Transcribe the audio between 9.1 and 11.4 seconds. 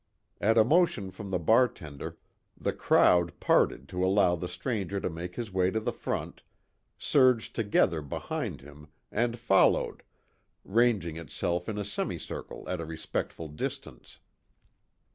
and followed, ranging